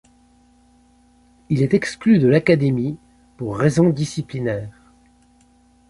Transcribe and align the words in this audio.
Il 1.49 1.61
est 1.61 1.75
exclu 1.75 2.17
de 2.17 2.27
l'académie 2.27 2.97
pour 3.37 3.59
raison 3.59 3.89
disciplinaire. 3.91 4.91